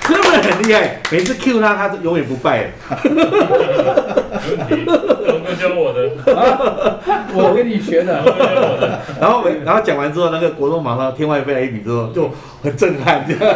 [0.08, 2.70] 真的很厉害，每次 Q 他，他都永远不败。
[3.02, 3.10] 没
[4.46, 5.11] 问题，
[5.56, 6.10] 教我的，
[7.34, 8.22] 我跟你学的。
[9.20, 12.30] 然后每，然后讲完之后，那个国栋马上天外飞来一笔之后，就
[12.64, 13.56] 很震撼，这样。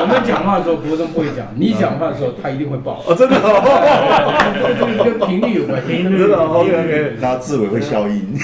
[0.00, 3.02] 我们讲话的时候，国栋不会讲，你讲话的时候，他一定会爆。
[3.06, 3.62] 哦，真的哦，
[4.78, 6.02] 这个跟频率有关系。
[6.02, 7.16] 真的哦，OK OK。
[7.20, 8.36] 然后志伟会消音，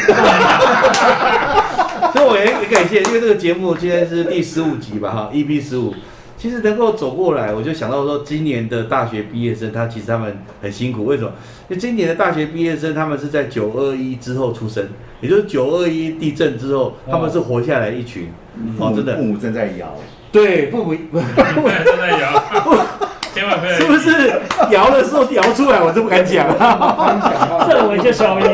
[2.13, 5.95] 所以我也很感谢，因为这个节目现在是第十五集吧，哈，EP 十五。
[6.41, 11.05] 其实能够走过来，我就想到说，今年的大学毕业生，他其实他们很辛苦。
[11.05, 11.31] 为什么？
[11.69, 14.89] 因为今年的大学毕业生，他们是在九二一之后出生，
[15.21, 18.31] 也就是九二一地震之后，他们是活下来一群。
[18.79, 19.95] 哦，真的父，母正在摇，
[20.33, 22.43] 对，父母正在摇，
[23.41, 24.31] 千万不要是不是
[24.71, 27.67] 摇的时候摇出来，我都不敢讲啊。
[27.67, 28.47] 这我就消音。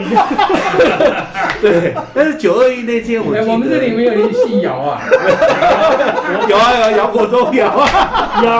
[1.60, 5.02] 对，但是九二一那天我们这里没有人细摇啊，
[6.48, 8.50] 摇啊有啊摇果都摇啊，摇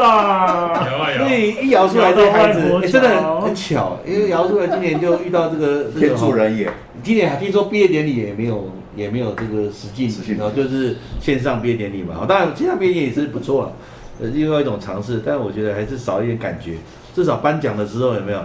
[0.00, 1.18] 啊，摇啊摇。
[1.18, 6.70] 所，以一摇出来这个孩子真的桥很很巧，因为摇出来今年就遇到这个这天个助人也，
[7.02, 12.24] 今年还听说毕业典礼也没有也没有这个实境，实境然后就是线上毕业典礼嘛。
[12.28, 13.72] 当然线上毕业典礼是不错了，
[14.20, 16.74] 呃，另外一种尝试，但我觉得还是少一点感觉。
[17.14, 18.38] 至少颁奖的时候有没有？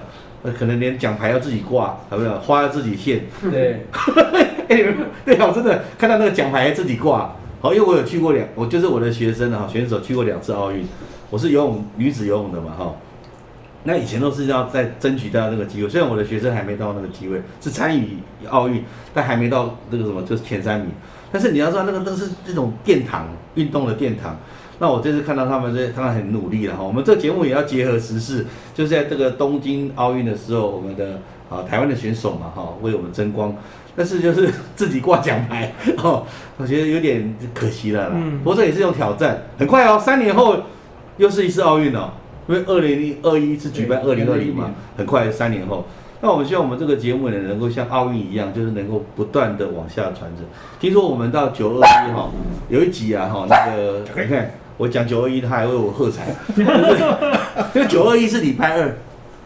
[0.44, 2.40] 呃，可能连奖牌要自己挂，有没有？
[2.40, 3.22] 花要自己献。
[3.50, 3.86] 对，
[4.70, 4.94] 哎、
[5.26, 7.36] 对啊，我真的看到那个奖牌自己挂。
[7.60, 10.86] 好，因为我有去过两，我就是我的学生啊，选手去过两次奥运。
[11.32, 12.96] 我是游泳女子游泳的嘛，哈。
[13.84, 18.18] 那以前都是要在争取到那个机会，虽然我的学生还没到那个机会，是参与
[18.50, 20.90] 奥运，但还没到那个什么，就是前三名。
[21.32, 24.38] 但是你要知道，那个那是这种殿堂运动的殿堂。
[24.80, 26.84] 那我这次看到他们这，当然很努力了哈。
[26.84, 31.20] 我们这个节目也要结合时事，就是在这个东京奥运的时候，我们的
[31.50, 33.56] 啊台湾的选手嘛哈，为我们争光。
[33.98, 35.74] 但是就是自己挂奖牌
[36.04, 36.24] 哦，
[36.58, 38.12] 我觉得有点可惜了啦。
[38.14, 40.56] 嗯不过这也是一种挑战，很快哦，三年后
[41.18, 42.12] 又是一次奥运哦，
[42.48, 45.84] 因为二零二一是举办二对零二零嘛2021，很快三年后。
[46.22, 50.46] 那我们希望我们这个节目呢，能够像奥运一样，就是能够不断的往下传承。
[50.80, 52.30] 听说我们到九二一哈，
[52.70, 56.72] 有一集啊哈，那个 你看我讲九二一，他还为我喝彩，就是
[57.74, 58.96] 因为九二一是礼拜二。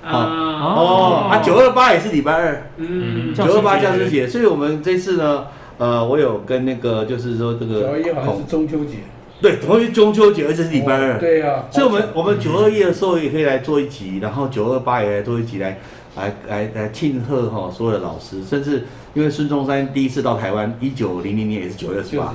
[0.03, 5.45] 啊，哦，啊九二八也是礼拜二，嗯，教九二八师节教师节，所以我们这次呢，
[5.77, 8.95] 呃，我有跟那个就是说这个九二一好像是中秋节，
[9.39, 15.77] 对，同一中秋节，而且是礼拜二，哦对呀，所以我们我们九二一的时候也可以来做一集，然后九二八也来做一集来
[16.15, 22.34] 来来来庆贺哈所有的老师，甚至因为孙中山第一次到台湾，一九零零年也是九月二十八，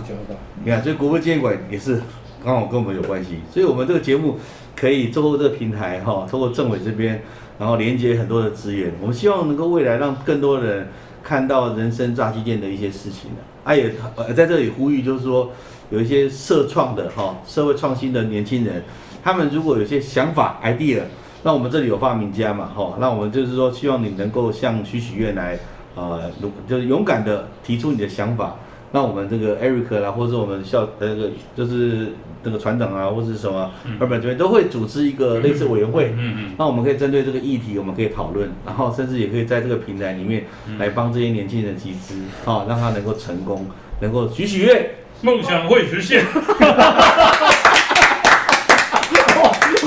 [0.63, 2.01] 你看，所以国父纪念馆也是
[2.47, 4.39] 刚好跟我们有关系，所以我们这个节目
[4.77, 7.21] 可以透过这个平台哈，透过政委这边，
[7.59, 10.87] 然后连接很多的资源，我们希望能够未来让更多人
[11.25, 13.43] 看到人生炸鸡店的一些事情的。
[13.65, 15.51] 啊也呃在这里呼吁，就是说
[15.91, 18.81] 有一些社创的哈社会创新的年轻人，
[19.25, 21.01] 他们如果有些想法 idea，
[21.43, 25.59] 那我们这里有发明家嘛哈，那我们就是说希望你能够向许许愿来
[25.97, 28.55] 呃，如就是勇敢的提出你的想法。
[28.93, 32.13] 那我们这个 Eric 啦，或者我们校那个就是
[32.43, 36.15] 那个船长啊，或者是什么二本这边都会组织一个类似委员会。
[36.17, 40.45] 嗯嗯，那我们可以针对这个议题，我们可以讨论，然后甚至也可以在这个平台里面
[40.79, 43.67] 来帮这些年轻人集资，啊，让他能够成功，
[44.01, 44.91] 能够许许愿。
[45.23, 46.23] 梦想会实现。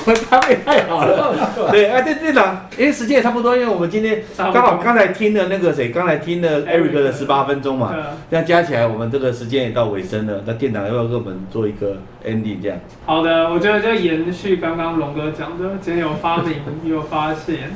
[0.10, 1.36] 我们搭配太好了。
[1.70, 7.96] 对，哎，对队长，因为时间也差不多，因为我们今天刚好刚才听了那个谁，刚才听了 Eric 的十八分钟嘛
[8.32, 10.42] 这样加起来，我们这个时间也到尾声了。
[10.48, 12.80] 那店长要不要给我们做一个 ending 这样？
[13.06, 16.56] 好的，我觉得就延续刚刚龙哥讲的，今天有发明，
[16.86, 17.72] 有发现，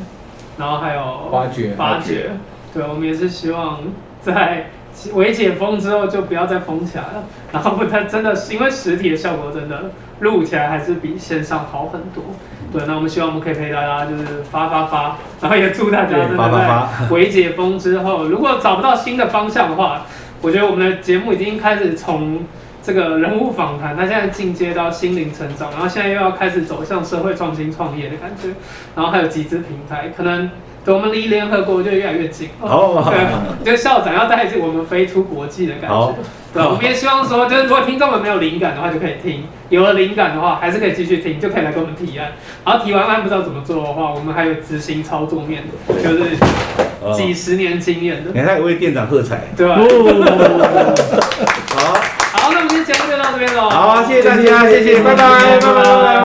[0.57, 2.31] 然后还有发掘发掘。
[2.73, 3.79] 对，我们也是希望
[4.21, 4.71] 在
[5.13, 12.23] 微解封之后就不要再封起来了，然后它真的是因为实体的效果真的录起来还是比线上好很多。
[12.71, 20.05] 对，那我们希望我们可以陪大家就是发发发，然后也祝大家真的在微解封之后，如果找不到新的方向的话，
[20.41, 22.45] 我觉得我们的节目已经开始从
[22.81, 28.49] 这个人物访谈，它现在进阶到心灵成长，然后现在又要开始走向社会创新创业的感觉，
[28.95, 30.49] 然后还有集资平台，可能
[30.85, 33.03] 对我们离联合国就越来越近哦。
[33.09, 33.17] 对，
[33.63, 36.17] 就校长要带着我们飞出国际的感好觉。
[36.53, 42.33] 对，我们也希望说，就是如果听众们没有灵感的话，就可以听；有了灵感的话，还是可以继续听，就可以来跟我们提案。
[42.63, 49.41] 然后提完案不知道怎么做的话，我们还有执行操作面的，就是几十年经验的你，看他也为店长喝彩。
[49.57, 49.75] 对吧？
[51.75, 51.93] 好，
[52.33, 53.69] 好，那我们今天节目就到这边喽。
[53.69, 56.32] 好，谢谢大家，谢谢，拜拜，拜拜，拜拜。